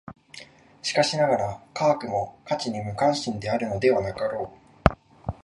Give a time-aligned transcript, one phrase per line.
[0.81, 4.51] しかしながら、科学も価値に無関心であるのではなかろ
[4.89, 4.95] う。